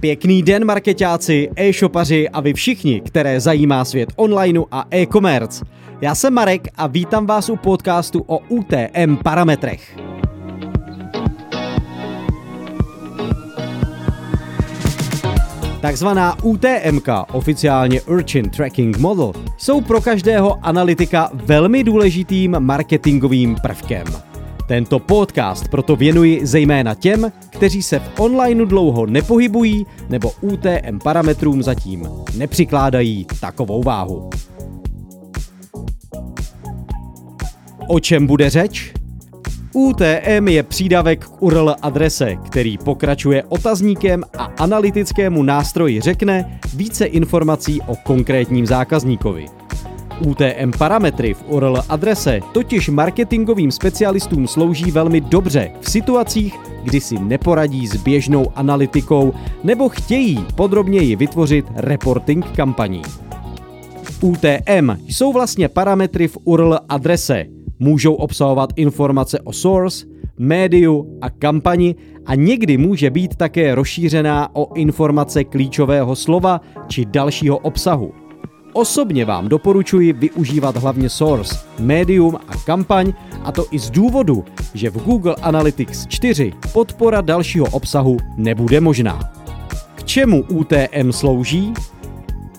[0.00, 5.64] Pěkný den marketáci, e-shopaři a vy všichni, které zajímá svět onlineu a e-commerce.
[6.00, 9.96] Já jsem Marek a vítám vás u podcastu o UTM parametrech.
[15.80, 24.29] Takzvaná UTMK, oficiálně Urchin Tracking Model, jsou pro každého analytika velmi důležitým marketingovým prvkem.
[24.70, 31.62] Tento podcast proto věnuji zejména těm, kteří se v onlineu dlouho nepohybují nebo UTM parametrům
[31.62, 34.30] zatím nepřikládají takovou váhu.
[37.88, 38.94] O čem bude řeč?
[39.74, 47.80] UTM je přídavek k URL adrese, který pokračuje otazníkem a analytickému nástroji řekne více informací
[47.86, 49.59] o konkrétním zákazníkovi.
[50.20, 57.18] UTM parametry v URL adrese totiž marketingovým specialistům slouží velmi dobře v situacích, kdy si
[57.18, 59.32] neporadí s běžnou analytikou
[59.64, 63.02] nebo chtějí podrobněji vytvořit reporting kampaní.
[64.20, 67.44] UTM jsou vlastně parametry v URL adrese.
[67.78, 70.06] Můžou obsahovat informace o source,
[70.38, 71.94] médiu a kampani
[72.26, 78.19] a někdy může být také rozšířená o informace klíčového slova či dalšího obsahu.
[78.72, 83.12] Osobně vám doporučuji využívat hlavně Source, Medium a kampaň,
[83.44, 89.32] a to i z důvodu, že v Google Analytics 4 podpora dalšího obsahu nebude možná.
[89.94, 91.74] K čemu UTM slouží?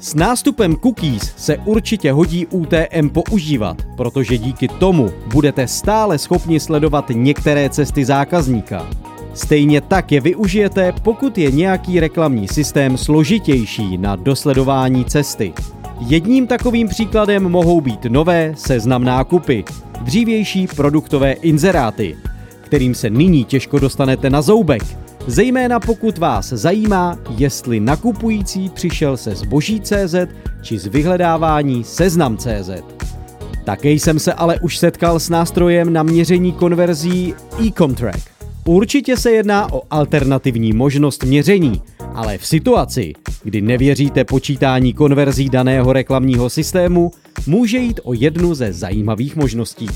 [0.00, 7.04] S nástupem cookies se určitě hodí UTM používat, protože díky tomu budete stále schopni sledovat
[7.14, 8.86] některé cesty zákazníka.
[9.34, 15.52] Stejně tak je využijete, pokud je nějaký reklamní systém složitější na dosledování cesty.
[16.06, 19.64] Jedním takovým příkladem mohou být nové seznam nákupy,
[20.02, 22.16] dřívější produktové inzeráty,
[22.60, 24.82] kterým se nyní těžko dostanete na zoubek,
[25.26, 30.14] zejména pokud vás zajímá, jestli nakupující přišel se zboží CZ
[30.62, 32.70] či z vyhledávání seznam CZ.
[33.64, 37.34] Také jsem se ale už setkal s nástrojem na měření konverzí
[37.68, 38.20] Ecomtrack.
[38.64, 41.82] Určitě se jedná o alternativní možnost měření,
[42.14, 43.12] ale v situaci,
[43.42, 47.10] kdy nevěříte počítání konverzí daného reklamního systému,
[47.46, 49.86] může jít o jednu ze zajímavých možností.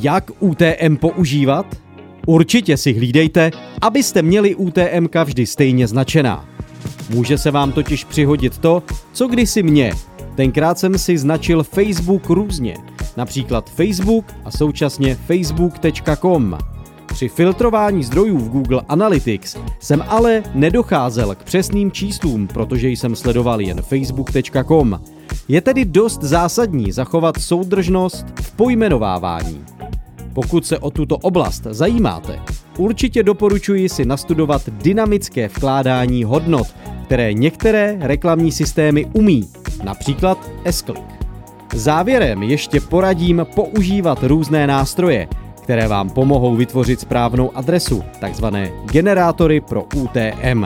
[0.00, 1.66] Jak UTM používat?
[2.26, 3.50] Určitě si hlídejte,
[3.80, 6.48] abyste měli UTM vždy stejně značená.
[7.10, 8.82] Může se vám totiž přihodit to,
[9.12, 9.92] co kdysi mě.
[10.34, 12.76] Tenkrát jsem si značil Facebook různě,
[13.16, 16.58] například Facebook a současně facebook.com.
[17.18, 23.60] Při filtrování zdrojů v Google Analytics jsem ale nedocházel k přesným číslům, protože jsem sledoval
[23.60, 25.00] jen facebook.com.
[25.48, 29.64] Je tedy dost zásadní zachovat soudržnost v pojmenovávání.
[30.32, 32.40] Pokud se o tuto oblast zajímáte,
[32.76, 36.66] určitě doporučuji si nastudovat dynamické vkládání hodnot,
[37.04, 39.48] které některé reklamní systémy umí,
[39.84, 41.18] například S-Click.
[41.74, 45.28] Závěrem ještě poradím používat různé nástroje,
[45.68, 50.64] které vám pomohou vytvořit správnou adresu, takzvané generátory pro UTM.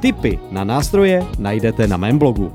[0.00, 2.52] Tipy na nástroje najdete na mém blogu.